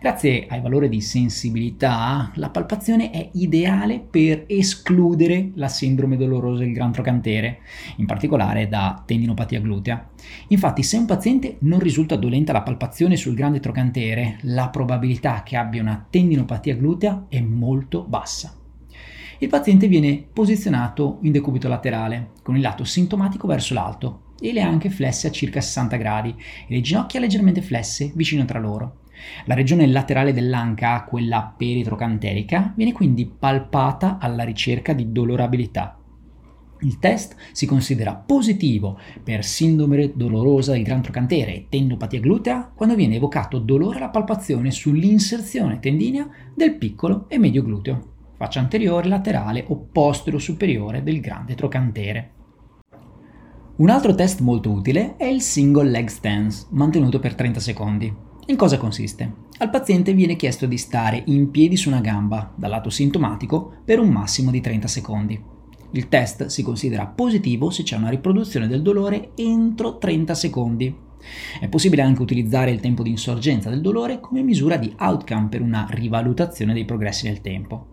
Grazie 0.00 0.46
ai 0.48 0.60
valori 0.60 0.88
di 0.88 1.00
sensibilità, 1.00 2.32
la 2.34 2.50
palpazione 2.50 3.10
è 3.10 3.30
ideale 3.34 4.00
per 4.00 4.44
escludere 4.48 5.50
la 5.54 5.68
sindrome 5.68 6.16
dolorosa 6.16 6.64
del 6.64 6.72
gran 6.72 6.92
trocantere, 6.92 7.60
in 7.96 8.06
particolare 8.06 8.68
da 8.68 9.02
tendinopatia 9.06 9.60
glutea. 9.60 10.10
Infatti, 10.48 10.82
se 10.82 10.96
un 10.96 11.06
paziente 11.06 11.56
non 11.60 11.78
risulta 11.78 12.16
dolente 12.16 12.50
alla 12.50 12.62
palpazione 12.62 13.16
sul 13.16 13.34
grande 13.34 13.60
trocantere, 13.60 14.38
la 14.42 14.68
probabilità 14.68 15.42
che 15.42 15.56
abbia 15.56 15.82
una 15.82 16.06
tendinopatia 16.08 16.74
glutea 16.74 17.26
è 17.28 17.40
molto 17.40 18.02
bassa. 18.02 18.56
Il 19.38 19.48
paziente 19.48 19.88
viene 19.88 20.24
posizionato 20.32 21.18
in 21.22 21.32
decubito 21.32 21.66
laterale, 21.66 22.30
con 22.42 22.54
il 22.54 22.62
lato 22.62 22.84
sintomatico 22.84 23.48
verso 23.48 23.74
l'alto 23.74 24.34
e 24.40 24.52
le 24.52 24.60
anche 24.60 24.90
flesse 24.90 25.28
a 25.28 25.30
circa 25.30 25.60
60 25.60 25.96
gradi 25.96 26.30
e 26.30 26.74
le 26.74 26.80
ginocchia 26.80 27.18
leggermente 27.18 27.60
flesse 27.60 28.12
vicino 28.14 28.44
tra 28.44 28.58
loro. 28.58 29.01
La 29.46 29.54
regione 29.54 29.86
laterale 29.86 30.32
dell'anca, 30.32 31.04
quella 31.04 31.54
peritrocanterica, 31.56 32.72
viene 32.76 32.92
quindi 32.92 33.26
palpata 33.26 34.18
alla 34.18 34.44
ricerca 34.44 34.92
di 34.92 35.12
dolorabilità. 35.12 35.96
Il 36.82 36.98
test 36.98 37.36
si 37.52 37.64
considera 37.64 38.14
positivo 38.14 38.98
per 39.22 39.44
sindrome 39.44 40.12
dolorosa 40.14 40.72
del 40.72 40.82
gran 40.82 41.00
trocantere 41.00 41.54
e 41.54 41.66
tendopatia 41.68 42.18
glutea 42.18 42.72
quando 42.74 42.96
viene 42.96 43.16
evocato 43.16 43.58
dolore 43.58 43.98
alla 43.98 44.08
palpazione 44.08 44.72
sull'inserzione 44.72 45.78
tendinea 45.78 46.28
del 46.54 46.74
piccolo 46.74 47.26
e 47.28 47.38
medio 47.38 47.62
gluteo, 47.62 48.14
faccia 48.36 48.58
anteriore, 48.58 49.06
laterale 49.06 49.64
o 49.68 49.86
postero 49.92 50.38
superiore 50.38 51.04
del 51.04 51.20
grande 51.20 51.54
trocantere. 51.54 52.32
Un 53.76 53.88
altro 53.88 54.14
test 54.14 54.40
molto 54.40 54.70
utile 54.70 55.16
è 55.16 55.24
il 55.24 55.40
single 55.40 55.88
leg 55.88 56.08
stance, 56.08 56.66
mantenuto 56.70 57.20
per 57.20 57.34
30 57.34 57.60
secondi. 57.60 58.14
In 58.46 58.56
cosa 58.56 58.76
consiste? 58.76 59.32
Al 59.58 59.70
paziente 59.70 60.14
viene 60.14 60.34
chiesto 60.34 60.66
di 60.66 60.76
stare 60.76 61.22
in 61.26 61.52
piedi 61.52 61.76
su 61.76 61.88
una 61.88 62.00
gamba, 62.00 62.52
dal 62.56 62.70
lato 62.70 62.90
sintomatico, 62.90 63.76
per 63.84 64.00
un 64.00 64.08
massimo 64.08 64.50
di 64.50 64.60
30 64.60 64.88
secondi. 64.88 65.40
Il 65.92 66.08
test 66.08 66.46
si 66.46 66.64
considera 66.64 67.06
positivo 67.06 67.70
se 67.70 67.84
c'è 67.84 67.96
una 67.96 68.08
riproduzione 68.08 68.66
del 68.66 68.82
dolore 68.82 69.30
entro 69.36 69.96
30 69.96 70.34
secondi. 70.34 70.92
È 71.60 71.68
possibile 71.68 72.02
anche 72.02 72.20
utilizzare 72.20 72.72
il 72.72 72.80
tempo 72.80 73.04
di 73.04 73.10
insorgenza 73.10 73.70
del 73.70 73.80
dolore 73.80 74.18
come 74.18 74.42
misura 74.42 74.76
di 74.76 74.92
outcome 74.98 75.46
per 75.48 75.60
una 75.60 75.86
rivalutazione 75.88 76.72
dei 76.72 76.84
progressi 76.84 77.26
nel 77.26 77.42
tempo. 77.42 77.86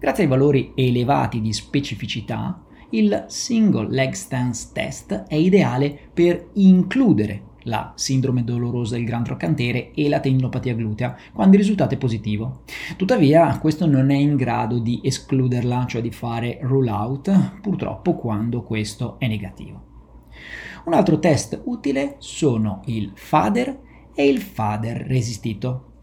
Grazie 0.00 0.24
ai 0.24 0.28
valori 0.28 0.72
elevati 0.74 1.40
di 1.40 1.52
specificità, 1.52 2.64
il 2.90 3.26
single 3.28 3.88
leg 3.90 4.12
stance 4.12 4.70
test 4.72 5.12
è 5.28 5.36
ideale 5.36 6.10
per 6.12 6.48
includere 6.54 7.52
la 7.64 7.92
sindrome 7.94 8.44
dolorosa 8.44 8.94
del 8.94 9.04
gran 9.04 9.24
troccantere 9.24 9.92
e 9.92 10.08
la 10.08 10.20
tendinopatia 10.20 10.74
glutea, 10.74 11.16
quando 11.32 11.56
il 11.56 11.62
risultato 11.62 11.94
è 11.94 11.98
positivo. 11.98 12.62
Tuttavia, 12.96 13.58
questo 13.58 13.86
non 13.86 14.10
è 14.10 14.16
in 14.16 14.36
grado 14.36 14.78
di 14.78 15.00
escluderla, 15.02 15.84
cioè 15.86 16.00
di 16.02 16.10
fare 16.10 16.58
rule 16.62 16.90
out, 16.90 17.60
purtroppo 17.60 18.14
quando 18.14 18.62
questo 18.62 19.16
è 19.18 19.26
negativo. 19.26 19.92
Un 20.84 20.92
altro 20.92 21.18
test 21.18 21.62
utile 21.64 22.16
sono 22.18 22.82
il 22.86 23.12
FADER 23.14 23.80
e 24.14 24.26
il 24.26 24.40
FADER 24.40 25.06
resistito. 25.06 25.93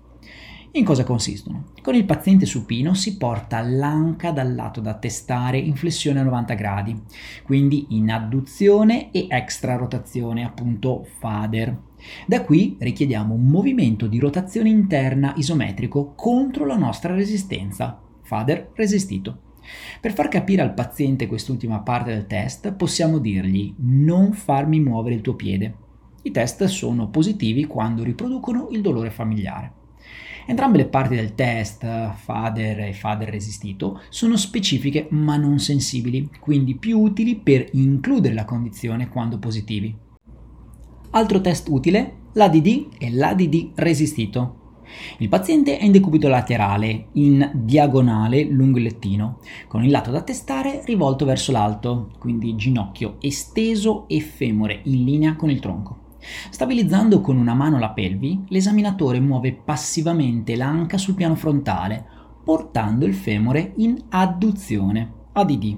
In 0.74 0.86
cosa 0.86 1.04
consistono? 1.04 1.66
Con 1.82 1.96
il 1.96 2.06
paziente 2.06 2.46
supino 2.46 2.94
si 2.94 3.18
porta 3.18 3.60
l'anca 3.60 4.32
dal 4.32 4.56
lato 4.56 4.80
da 4.80 4.94
testare 4.94 5.58
in 5.58 5.76
flessione 5.76 6.22
a 6.22 6.24
90 6.24 6.54
gradi, 6.54 6.98
quindi 7.44 7.88
in 7.90 8.10
adduzione 8.10 9.12
e 9.12 9.26
extra 9.30 9.76
rotazione, 9.76 10.46
appunto 10.46 11.06
FADER. 11.20 11.78
Da 12.26 12.46
qui 12.46 12.78
richiediamo 12.80 13.34
un 13.34 13.48
movimento 13.48 14.08
di 14.08 14.18
rotazione 14.18 14.70
interna 14.70 15.34
isometrico 15.36 16.14
contro 16.16 16.66
la 16.66 16.78
nostra 16.78 17.14
resistenza, 17.14 18.00
FADER 18.22 18.72
resistito. 18.74 19.40
Per 20.00 20.14
far 20.14 20.30
capire 20.30 20.62
al 20.62 20.74
paziente 20.74 21.28
quest'ultima 21.28 21.80
parte 21.82 22.14
del 22.14 22.28
test, 22.28 22.72
possiamo 22.72 23.18
dirgli 23.18 23.76
non 23.80 24.32
farmi 24.32 24.80
muovere 24.80 25.16
il 25.16 25.22
tuo 25.22 25.36
piede. 25.36 25.76
I 26.22 26.32
test 26.32 26.64
sono 26.64 27.10
positivi 27.10 27.66
quando 27.66 28.04
riproducono 28.04 28.70
il 28.72 28.80
dolore 28.80 29.10
familiare. 29.10 29.80
Entrambe 30.46 30.78
le 30.78 30.88
parti 30.88 31.16
del 31.16 31.36
test, 31.36 31.86
FADER 32.14 32.82
e 32.82 32.94
FADER 32.94 33.30
resistito, 33.30 34.02
sono 34.10 34.36
specifiche 34.38 35.08
ma 35.12 35.38
non 35.38 35.60
sensibili, 35.60 36.30
quindi 36.40 36.76
più 36.76 37.00
utili 37.00 37.36
per 37.36 37.70
includere 37.74 38.34
la 38.34 38.46
condizione 38.46 39.08
quando 39.08 39.38
positivi. 39.38 39.96
Altro 41.12 41.42
test 41.42 41.68
utile, 41.70 42.16
l'ADD 42.34 42.88
e 42.98 43.12
l'ADD 43.12 43.72
resistito. 43.76 44.60
Il 45.20 45.30
paziente 45.30 45.78
è 45.78 45.86
in 45.86 45.92
decubito 45.92 46.28
laterale, 46.28 47.08
in 47.14 47.50
diagonale 47.54 48.44
lungo 48.44 48.78
il 48.78 48.84
lettino, 48.84 49.40
con 49.68 49.84
il 49.84 49.92
lato 49.92 50.12
da 50.12 50.22
testare 50.22 50.82
rivolto 50.86 51.24
verso 51.24 51.52
l'alto, 51.52 52.12
quindi 52.20 52.56
ginocchio 52.56 53.18
esteso 53.20 54.08
e 54.08 54.20
femore 54.20 54.82
in 54.84 55.04
linea 55.04 55.36
con 55.36 55.50
il 55.50 55.60
tronco. 55.60 56.01
Stabilizzando 56.50 57.22
con 57.22 57.38
una 57.38 57.54
mano 57.54 57.80
la 57.80 57.92
pelvi, 57.92 58.44
l'esaminatore 58.48 59.20
muove 59.20 59.54
passivamente 59.54 60.56
l'anca 60.56 60.98
sul 60.98 61.16
piano 61.16 61.36
frontale, 61.36 62.06
portando 62.44 63.06
il 63.06 63.14
femore 63.14 63.74
in 63.78 63.98
adduzione, 64.10 65.14
ADD, 65.34 65.78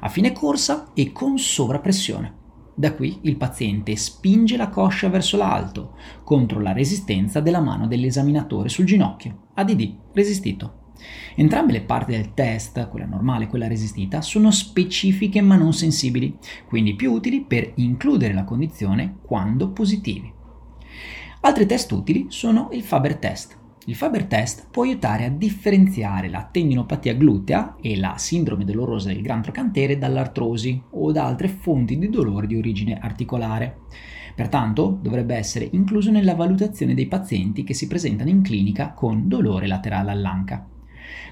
a 0.00 0.08
fine 0.08 0.32
corsa 0.32 0.92
e 0.94 1.12
con 1.12 1.38
sovrappressione. 1.38 2.34
Da 2.74 2.94
qui 2.94 3.20
il 3.22 3.36
paziente 3.36 3.96
spinge 3.96 4.56
la 4.56 4.68
coscia 4.68 5.08
verso 5.08 5.36
l'alto, 5.36 5.96
contro 6.24 6.60
la 6.60 6.72
resistenza 6.72 7.40
della 7.40 7.60
mano 7.60 7.86
dell'esaminatore 7.86 8.68
sul 8.68 8.84
ginocchio, 8.84 9.48
ADD 9.54 9.96
resistito. 10.12 10.85
Entrambe 11.34 11.72
le 11.72 11.82
parti 11.82 12.12
del 12.12 12.34
test, 12.34 12.88
quella 12.88 13.06
normale 13.06 13.44
e 13.44 13.48
quella 13.48 13.68
resistita, 13.68 14.20
sono 14.20 14.50
specifiche 14.50 15.40
ma 15.40 15.56
non 15.56 15.72
sensibili, 15.72 16.36
quindi 16.66 16.94
più 16.94 17.12
utili 17.12 17.42
per 17.42 17.72
includere 17.76 18.32
la 18.34 18.44
condizione 18.44 19.16
quando 19.22 19.70
positivi. 19.70 20.32
Altri 21.40 21.66
test 21.66 21.92
utili 21.92 22.26
sono 22.28 22.70
il 22.72 22.82
Faber 22.82 23.16
test. 23.16 23.56
Il 23.88 23.94
Faber 23.94 24.24
test 24.24 24.66
può 24.68 24.82
aiutare 24.82 25.26
a 25.26 25.30
differenziare 25.30 26.28
la 26.28 26.48
tendinopatia 26.50 27.14
glutea 27.14 27.76
e 27.80 27.96
la 27.96 28.14
sindrome 28.16 28.64
dolorosa 28.64 29.12
del 29.12 29.22
gran 29.22 29.42
trocantere 29.42 29.96
dall'artrosi 29.96 30.82
o 30.90 31.12
da 31.12 31.24
altre 31.24 31.46
fonti 31.46 31.96
di 31.96 32.08
dolore 32.08 32.48
di 32.48 32.56
origine 32.56 32.98
articolare. 33.00 33.82
Pertanto 34.34 34.98
dovrebbe 35.00 35.36
essere 35.36 35.68
incluso 35.70 36.10
nella 36.10 36.34
valutazione 36.34 36.94
dei 36.94 37.06
pazienti 37.06 37.62
che 37.62 37.74
si 37.74 37.86
presentano 37.86 38.28
in 38.28 38.42
clinica 38.42 38.92
con 38.92 39.28
dolore 39.28 39.68
laterale 39.68 40.10
all'anca. 40.10 40.66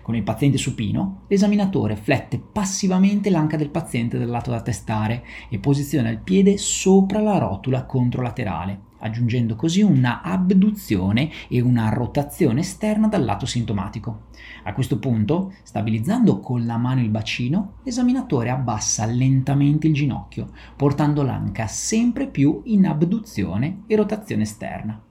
Con 0.02 0.14
il 0.14 0.22
paziente 0.22 0.58
supino, 0.58 1.22
l'esaminatore 1.28 1.96
flette 1.96 2.38
passivamente 2.38 3.30
l'anca 3.30 3.56
del 3.56 3.70
paziente 3.70 4.18
dal 4.18 4.28
lato 4.28 4.50
da 4.50 4.60
testare 4.60 5.24
e 5.48 5.58
posiziona 5.58 6.10
il 6.10 6.18
piede 6.18 6.58
sopra 6.58 7.20
la 7.20 7.38
rotula 7.38 7.84
controlaterale, 7.84 8.92
aggiungendo 8.98 9.54
così 9.54 9.82
una 9.82 10.22
abduzione 10.22 11.30
e 11.48 11.60
una 11.60 11.88
rotazione 11.90 12.60
esterna 12.60 13.08
dal 13.08 13.24
lato 13.24 13.46
sintomatico. 13.46 14.26
A 14.64 14.72
questo 14.72 14.98
punto, 14.98 15.52
stabilizzando 15.62 16.40
con 16.40 16.64
la 16.64 16.76
mano 16.76 17.00
il 17.00 17.10
bacino, 17.10 17.74
l'esaminatore 17.84 18.50
abbassa 18.50 19.04
lentamente 19.06 19.86
il 19.86 19.94
ginocchio, 19.94 20.50
portando 20.76 21.22
l'anca 21.22 21.66
sempre 21.66 22.26
più 22.26 22.62
in 22.64 22.86
abduzione 22.86 23.82
e 23.86 23.96
rotazione 23.96 24.42
esterna. 24.42 25.02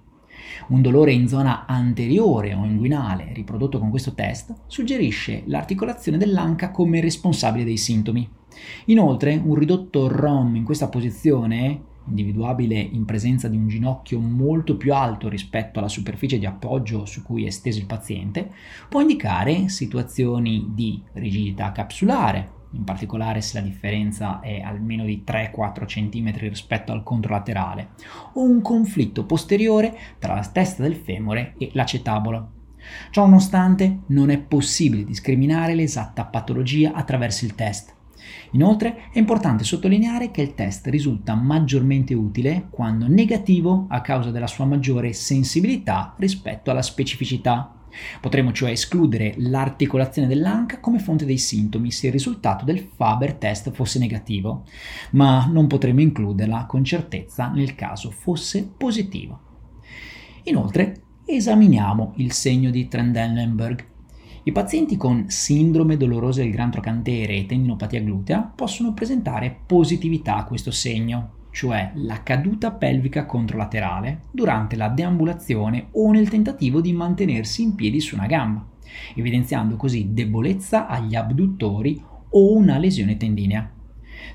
Un 0.68 0.82
dolore 0.82 1.14
in 1.14 1.28
zona 1.28 1.66
anteriore 1.66 2.54
o 2.54 2.66
inguinale 2.66 3.32
riprodotto 3.34 3.80
con 3.80 3.90
questo 3.90 4.14
test 4.14 4.54
suggerisce 4.68 5.44
l'articolazione 5.46 6.18
dell'anca 6.18 6.72
come 6.72 7.02
responsabile 7.02 7.64
dei 7.64 7.78
sintomi. 7.78 8.30
Inoltre, 8.86 9.42
un 9.44 9.56
ridotto 9.56 10.08
ROM 10.08 10.56
in 10.56 10.64
questa 10.64 10.88
posizione 10.90 11.92
individuabile 12.08 12.78
in 12.78 13.06
presenza 13.06 13.48
di 13.48 13.56
un 13.56 13.68
ginocchio 13.68 14.20
molto 14.20 14.76
più 14.76 14.94
alto 14.94 15.30
rispetto 15.30 15.80
alla 15.80 15.88
superficie 15.88 16.38
di 16.38 16.46
appoggio 16.46 17.06
su 17.06 17.24
cui 17.24 17.46
è 17.46 17.50
steso 17.50 17.80
il 17.80 17.86
paziente, 17.86 18.52
può 18.90 19.02
indicare 19.02 19.70
situazioni 19.70 20.72
di 20.74 21.02
rigidità 21.14 21.72
capsulare, 21.72 22.62
in 22.74 22.84
particolare 22.84 23.42
se 23.42 23.60
la 23.60 23.66
differenza 23.66 24.40
è 24.40 24.62
almeno 24.62 25.06
di 25.06 25.24
3-4 25.26 25.86
cm 25.86 26.38
rispetto 26.38 26.92
al 26.92 27.04
controlaterale, 27.04 27.90
o 28.34 28.44
un 28.44 28.62
conflitto 28.62 29.26
posteriore 29.26 29.98
tra 30.20 30.36
la 30.36 30.46
testa 30.46 30.84
del 30.84 30.96
femore 30.96 31.56
e 31.58 31.70
l'acetabolo. 31.74 32.52
Ciò 33.12 33.24
nonostante 33.26 34.00
non 34.08 34.30
è 34.30 34.40
possibile 34.40 35.06
discriminare 35.06 35.74
l'esatta 35.74 36.26
patologia 36.26 36.94
attraverso 36.94 37.46
il 37.46 37.56
test. 37.56 37.96
Inoltre 38.52 39.10
è 39.12 39.20
importante 39.20 39.64
sottolineare 39.64 40.32
che 40.32 40.42
il 40.42 40.54
test 40.54 40.88
risulta 40.88 41.34
maggiormente 41.36 42.14
utile 42.14 42.68
quando 42.70 43.08
negativo 43.08 43.86
a 43.90 44.02
causa 44.02 44.32
della 44.32 44.48
sua 44.48 44.66
maggiore 44.66 45.14
sensibilità 45.14 46.14
rispetto 46.18 46.72
alla 46.72 46.82
specificità. 46.82 47.74
Potremmo 48.20 48.52
cioè 48.52 48.72
escludere 48.72 49.34
l'articolazione 49.38 50.28
dell'anca 50.28 50.80
come 50.80 51.00
fonte 51.00 51.26
dei 51.26 51.38
sintomi 51.38 51.92
se 51.92 52.08
il 52.08 52.14
risultato 52.14 52.66
del 52.66 52.80
Faber 52.80 53.34
test 53.36 53.72
fosse 53.72 54.00
negativo, 54.00 54.66
ma 55.12 55.46
non 55.46 55.68
potremmo 55.68 56.02
includerla 56.02 56.66
con 56.66 56.84
certezza 56.84 57.50
nel 57.50 57.76
caso 57.76 58.12
fosse 58.12 58.72
positivo. 58.76 59.40
Inoltre, 60.44 61.02
esaminiamo 61.26 62.14
il 62.18 62.32
segno 62.32 62.70
di 62.70 62.88
Trendelenburg. 62.88 63.92
I 64.44 64.52
pazienti 64.52 64.98
con 64.98 65.30
sindrome 65.30 65.96
dolorosa 65.96 66.42
del 66.42 66.52
gran 66.52 66.70
trocantere 66.70 67.38
e 67.38 67.46
tendinopatia 67.46 68.02
glutea 68.02 68.42
possono 68.42 68.94
presentare 68.94 69.58
positività 69.66 70.36
a 70.36 70.44
questo 70.44 70.70
segno, 70.70 71.43
cioè 71.54 71.92
la 71.96 72.24
caduta 72.24 72.72
pelvica 72.72 73.26
controlaterale 73.26 74.24
durante 74.32 74.76
la 74.76 74.90
deambulazione 74.90 75.90
o 75.92 76.12
nel 76.12 76.28
tentativo 76.28 76.82
di 76.82 76.92
mantenersi 76.94 77.62
in 77.62 77.76
piedi 77.76 78.02
su 78.02 78.16
una 78.16 78.26
gamba, 78.26 78.66
evidenziando 79.16 79.76
così 79.76 80.14
debolezza 80.14 80.88
agli 80.88 81.14
abduttori 81.14 82.04
o 82.30 82.56
una 82.56 82.80
lesione 82.80 83.18
tendinea. 83.18 83.72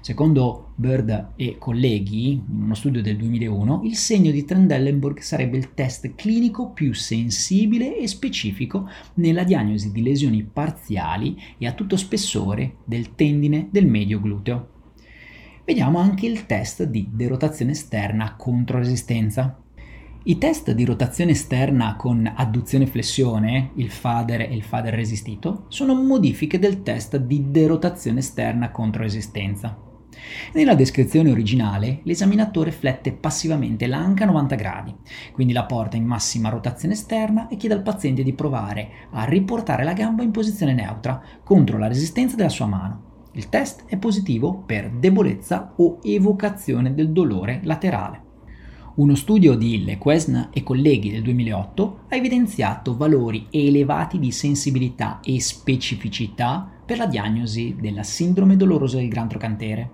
Secondo 0.01 0.75
Bird 0.77 1.33
e 1.35 1.57
colleghi, 1.59 2.33
in 2.35 2.63
uno 2.63 2.75
studio 2.75 3.03
del 3.03 3.17
2001, 3.17 3.81
il 3.83 3.97
segno 3.97 4.31
di 4.31 4.45
Trendelenburg 4.45 5.19
sarebbe 5.19 5.57
il 5.57 5.75
test 5.75 6.15
clinico 6.15 6.71
più 6.71 6.95
sensibile 6.95 7.97
e 7.97 8.07
specifico 8.07 8.89
nella 9.15 9.43
diagnosi 9.43 9.91
di 9.91 10.03
lesioni 10.03 10.45
parziali 10.45 11.37
e 11.59 11.67
a 11.67 11.73
tutto 11.73 11.97
spessore 11.97 12.77
del 12.85 13.17
tendine 13.17 13.69
del 13.73 13.87
medio 13.87 14.21
gluteo 14.21 14.77
vediamo 15.69 15.99
anche 15.99 16.25
il 16.25 16.47
test 16.47 16.85
di 16.85 17.11
derotazione 17.13 17.73
esterna 17.73 18.37
contro 18.37 18.79
resistenza. 18.79 19.55
I 20.23 20.39
test 20.39 20.73
di 20.73 20.83
rotazione 20.87 21.33
esterna 21.33 21.95
con 21.95 22.33
adduzione 22.35 22.85
e 22.85 22.87
flessione, 22.87 23.73
il 23.75 23.91
fader 23.91 24.41
e 24.41 24.55
il 24.55 24.63
fader 24.63 24.95
resistito, 24.95 25.67
sono 25.69 25.95
modifiche 25.95 26.59
del 26.59 26.83
test 26.83 27.19
di 27.19 27.51
derotazione 27.51 28.21
esterna 28.21 28.71
contro 28.71 29.03
resistenza. 29.03 29.77
Nella 30.55 30.75
descrizione 30.75 31.31
originale 31.31 32.01
l'esaminatore 32.05 32.73
flette 32.73 33.13
passivamente 33.13 33.87
l'anca 33.87 34.25
a 34.25 34.29
90 34.29 34.55
gradi, 34.55 34.95
quindi 35.33 35.53
la 35.53 35.67
porta 35.67 35.99
in 35.99 36.07
massima 36.07 36.49
rotazione 36.49 36.95
esterna 36.95 37.47
e 37.49 37.57
chiede 37.57 37.75
al 37.75 37.83
paziente 37.83 38.23
di 38.23 38.33
provare 38.33 38.89
a 39.11 39.25
riportare 39.25 39.85
la 39.85 39.93
gamba 39.93 40.23
in 40.23 40.31
posizione 40.31 40.73
neutra 40.73 41.23
contro 41.45 41.77
la 41.77 41.89
resistenza 41.89 42.37
della 42.37 42.49
sua 42.49 42.67
mano. 42.67 43.08
Il 43.39 43.51
test 43.51 43.85
è 43.87 43.97
positivo 43.97 44.65
per 44.67 44.91
debolezza 44.91 45.73
o 45.77 46.01
evocazione 46.03 46.93
del 46.93 47.13
dolore 47.13 47.61
laterale. 47.63 48.23
Uno 48.97 49.15
studio 49.15 49.55
di 49.55 49.85
Lequesne 49.85 50.49
e 50.53 50.65
colleghi 50.65 51.13
del 51.13 51.23
2008 51.23 52.01
ha 52.09 52.17
evidenziato 52.17 52.97
valori 52.97 53.47
elevati 53.51 54.19
di 54.19 54.33
sensibilità 54.33 55.21
e 55.23 55.41
specificità 55.41 56.69
per 56.85 56.99
la 56.99 57.07
diagnosi 57.07 57.77
della 57.79 58.03
sindrome 58.03 58.57
dolorosa 58.57 58.97
del 58.97 59.07
gran 59.07 59.29
trocantere. 59.29 59.93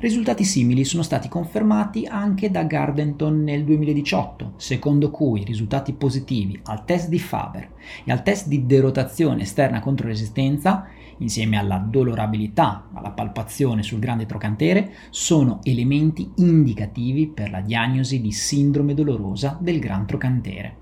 Risultati 0.00 0.44
simili 0.44 0.84
sono 0.84 1.02
stati 1.02 1.28
confermati 1.28 2.04
anche 2.04 2.50
da 2.50 2.64
Gardenton 2.64 3.42
nel 3.42 3.64
2018, 3.64 4.52
secondo 4.56 5.10
cui 5.10 5.40
i 5.40 5.44
risultati 5.44 5.94
positivi 5.94 6.60
al 6.64 6.84
test 6.84 7.08
di 7.08 7.18
Faber 7.18 7.70
e 8.04 8.12
al 8.12 8.22
test 8.22 8.46
di 8.46 8.66
derotazione 8.66 9.42
esterna 9.42 9.80
contro 9.80 10.06
resistenza, 10.06 10.86
insieme 11.18 11.56
alla 11.58 11.78
dolorabilità, 11.78 12.88
alla 12.92 13.10
palpazione 13.10 13.82
sul 13.82 13.98
grande 13.98 14.26
trocantere, 14.26 14.92
sono 15.10 15.60
elementi 15.62 16.30
indicativi 16.36 17.28
per 17.28 17.50
la 17.50 17.60
diagnosi 17.60 18.20
di 18.20 18.32
sindrome 18.32 18.94
dolorosa 18.94 19.56
del 19.60 19.78
gran 19.78 20.06
trocantere. 20.06 20.76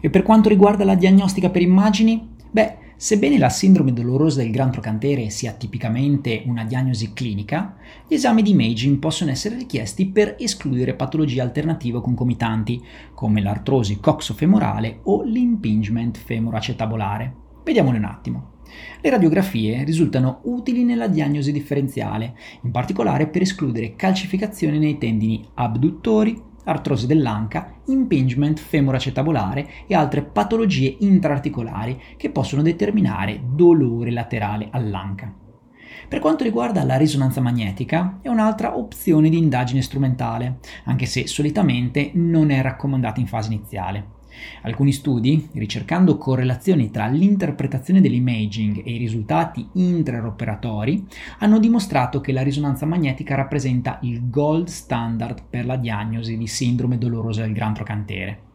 E 0.00 0.10
per 0.10 0.22
quanto 0.22 0.48
riguarda 0.48 0.84
la 0.84 0.94
diagnostica 0.94 1.50
per 1.50 1.62
immagini, 1.62 2.28
beh, 2.50 2.80
Sebbene 3.00 3.38
la 3.38 3.48
sindrome 3.48 3.94
dolorosa 3.94 4.42
del 4.42 4.50
gran 4.50 4.70
trocantere 4.70 5.30
sia 5.30 5.52
tipicamente 5.52 6.42
una 6.44 6.64
diagnosi 6.64 7.14
clinica, 7.14 7.76
gli 8.06 8.12
esami 8.12 8.42
di 8.42 8.50
imaging 8.50 8.98
possono 8.98 9.30
essere 9.30 9.56
richiesti 9.56 10.06
per 10.06 10.36
escludere 10.38 10.92
patologie 10.92 11.40
alternative 11.40 12.02
concomitanti, 12.02 12.78
come 13.14 13.40
l'artrosi 13.40 14.00
coxofemorale 14.00 15.00
o 15.04 15.22
l'impingement 15.22 16.18
femoroacetabolare. 16.18 17.34
Vediamole 17.64 17.96
un 17.96 18.04
attimo. 18.04 18.49
Le 19.00 19.10
radiografie 19.10 19.84
risultano 19.84 20.40
utili 20.44 20.84
nella 20.84 21.08
diagnosi 21.08 21.52
differenziale, 21.52 22.34
in 22.62 22.70
particolare 22.70 23.26
per 23.28 23.42
escludere 23.42 23.96
calcificazioni 23.96 24.78
nei 24.78 24.98
tendini 24.98 25.46
abduttori, 25.54 26.48
artrosi 26.64 27.06
dell'anca, 27.06 27.74
impingement 27.86 28.58
femoroacetabolare 28.58 29.68
e 29.86 29.94
altre 29.94 30.22
patologie 30.22 30.96
intraarticolari 31.00 32.00
che 32.16 32.30
possono 32.30 32.62
determinare 32.62 33.40
dolore 33.44 34.10
laterale 34.10 34.68
all'anca. 34.70 35.34
Per 36.08 36.18
quanto 36.18 36.44
riguarda 36.44 36.84
la 36.84 36.96
risonanza 36.96 37.40
magnetica, 37.40 38.18
è 38.22 38.28
un'altra 38.28 38.76
opzione 38.76 39.28
di 39.28 39.38
indagine 39.38 39.82
strumentale, 39.82 40.58
anche 40.84 41.06
se 41.06 41.26
solitamente 41.26 42.10
non 42.14 42.50
è 42.50 42.62
raccomandata 42.62 43.20
in 43.20 43.26
fase 43.26 43.52
iniziale. 43.52 44.18
Alcuni 44.62 44.92
studi, 44.92 45.48
ricercando 45.54 46.16
correlazioni 46.16 46.90
tra 46.90 47.06
l'interpretazione 47.06 48.00
dell'imaging 48.00 48.82
e 48.84 48.92
i 48.92 48.98
risultati 48.98 49.68
intraoperatori, 49.74 51.06
hanno 51.38 51.58
dimostrato 51.58 52.20
che 52.20 52.32
la 52.32 52.42
risonanza 52.42 52.86
magnetica 52.86 53.34
rappresenta 53.34 53.98
il 54.02 54.28
gold 54.28 54.68
standard 54.68 55.42
per 55.48 55.66
la 55.66 55.76
diagnosi 55.76 56.36
di 56.36 56.46
sindrome 56.46 56.98
dolorosa 56.98 57.42
del 57.42 57.52
gran 57.52 57.74
trocantere. 57.74 58.48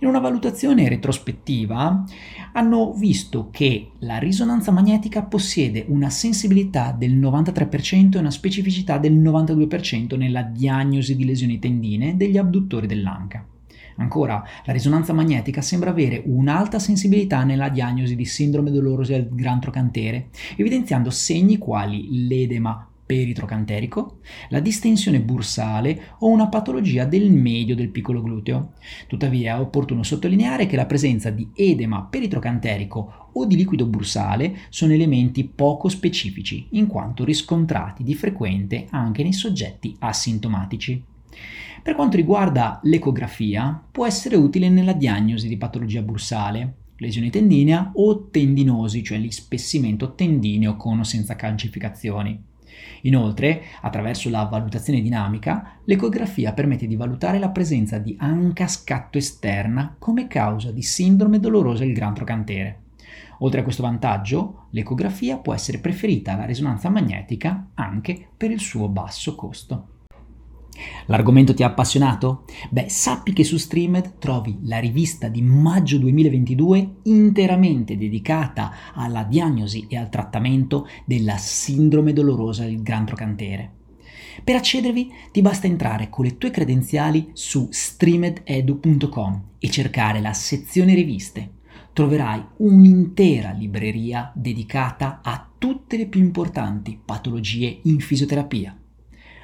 In 0.00 0.08
una 0.08 0.18
valutazione 0.18 0.88
retrospettiva 0.88 2.04
hanno 2.52 2.92
visto 2.92 3.48
che 3.50 3.92
la 4.00 4.18
risonanza 4.18 4.70
magnetica 4.70 5.22
possiede 5.22 5.84
una 5.88 6.10
sensibilità 6.10 6.92
del 6.92 7.16
93% 7.16 8.16
e 8.16 8.18
una 8.18 8.30
specificità 8.30 8.98
del 8.98 9.14
92% 9.14 10.16
nella 10.18 10.42
diagnosi 10.42 11.16
di 11.16 11.24
lesioni 11.24 11.58
tendine 11.58 12.16
degli 12.16 12.36
abduttori 12.36 12.86
dell'anca. 12.86 13.46
Ancora, 13.96 14.42
la 14.64 14.72
risonanza 14.72 15.12
magnetica 15.12 15.60
sembra 15.60 15.90
avere 15.90 16.22
un'alta 16.26 16.78
sensibilità 16.78 17.44
nella 17.44 17.68
diagnosi 17.68 18.16
di 18.16 18.24
sindrome 18.24 18.70
dolorosa 18.70 19.12
del 19.12 19.28
gran 19.30 19.60
trocantere, 19.60 20.28
evidenziando 20.56 21.10
segni 21.10 21.58
quali 21.58 22.26
l'edema 22.26 22.88
peritrocanterico, 23.06 24.18
la 24.48 24.60
distensione 24.60 25.20
bursale 25.20 26.14
o 26.20 26.28
una 26.28 26.48
patologia 26.48 27.04
del 27.04 27.30
medio 27.30 27.74
del 27.76 27.90
piccolo 27.90 28.22
gluteo. 28.22 28.72
Tuttavia 29.06 29.56
è 29.56 29.60
opportuno 29.60 30.02
sottolineare 30.02 30.66
che 30.66 30.76
la 30.76 30.86
presenza 30.86 31.30
di 31.30 31.50
edema 31.54 32.02
peritrocanterico 32.02 33.30
o 33.32 33.44
di 33.46 33.56
liquido 33.56 33.86
bursale 33.86 34.56
sono 34.70 34.92
elementi 34.92 35.44
poco 35.44 35.88
specifici, 35.88 36.68
in 36.70 36.86
quanto 36.86 37.24
riscontrati 37.24 38.02
di 38.02 38.14
frequente 38.14 38.86
anche 38.90 39.22
nei 39.22 39.32
soggetti 39.32 39.94
asintomatici. 39.98 41.12
Per 41.82 41.94
quanto 41.94 42.16
riguarda 42.16 42.80
l'ecografia, 42.84 43.82
può 43.90 44.06
essere 44.06 44.36
utile 44.36 44.68
nella 44.68 44.94
diagnosi 44.94 45.48
di 45.48 45.56
patologia 45.56 46.00
bursale, 46.00 46.76
lesione 46.96 47.30
tendinea 47.30 47.90
o 47.94 48.28
tendinosi, 48.28 49.02
cioè 49.02 49.18
l'ispessimento 49.18 50.14
tendineo 50.14 50.76
con 50.76 51.00
o 51.00 51.04
senza 51.04 51.36
calcificazioni. 51.36 52.42
Inoltre, 53.02 53.64
attraverso 53.82 54.30
la 54.30 54.44
valutazione 54.44 55.02
dinamica, 55.02 55.78
l'ecografia 55.84 56.52
permette 56.52 56.86
di 56.86 56.96
valutare 56.96 57.38
la 57.38 57.50
presenza 57.50 57.98
di 57.98 58.16
anca 58.18 58.66
scatto 58.66 59.18
esterna 59.18 59.94
come 59.98 60.26
causa 60.26 60.70
di 60.70 60.82
sindrome 60.82 61.38
dolorosa 61.38 61.84
del 61.84 61.92
gran 61.92 62.14
trocantere. 62.14 62.80
Oltre 63.40 63.60
a 63.60 63.62
questo 63.62 63.82
vantaggio, 63.82 64.68
l'ecografia 64.70 65.36
può 65.36 65.52
essere 65.52 65.78
preferita 65.78 66.32
alla 66.32 66.46
risonanza 66.46 66.88
magnetica 66.88 67.68
anche 67.74 68.28
per 68.34 68.50
il 68.50 68.60
suo 68.60 68.88
basso 68.88 69.34
costo. 69.34 69.88
L'argomento 71.06 71.54
ti 71.54 71.62
ha 71.62 71.66
appassionato? 71.66 72.44
Beh, 72.70 72.88
sappi 72.88 73.32
che 73.32 73.44
su 73.44 73.56
Streamed 73.56 74.18
trovi 74.18 74.58
la 74.62 74.78
rivista 74.78 75.28
di 75.28 75.42
maggio 75.42 75.98
2022 75.98 76.96
interamente 77.04 77.96
dedicata 77.96 78.72
alla 78.94 79.24
diagnosi 79.24 79.86
e 79.88 79.96
al 79.96 80.08
trattamento 80.08 80.88
della 81.04 81.36
sindrome 81.36 82.12
dolorosa 82.12 82.64
del 82.64 82.82
gran 82.82 83.04
trocantere. 83.04 83.82
Per 84.42 84.56
accedervi 84.56 85.12
ti 85.30 85.42
basta 85.42 85.66
entrare 85.66 86.08
con 86.10 86.24
le 86.24 86.36
tue 86.38 86.50
credenziali 86.50 87.30
su 87.34 87.68
streamededu.com 87.70 89.42
e 89.58 89.70
cercare 89.70 90.20
la 90.20 90.32
sezione 90.32 90.94
riviste. 90.94 91.50
Troverai 91.92 92.44
un'intera 92.56 93.52
libreria 93.52 94.32
dedicata 94.34 95.20
a 95.22 95.48
tutte 95.56 95.96
le 95.96 96.06
più 96.06 96.20
importanti 96.20 96.98
patologie 97.02 97.78
in 97.84 98.00
fisioterapia. 98.00 98.76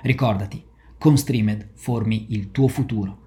Ricordati, 0.03 0.65
con 1.01 1.17
Streamed 1.17 1.71
formi 1.73 2.27
il 2.29 2.51
tuo 2.51 2.69
futuro. 2.69 3.20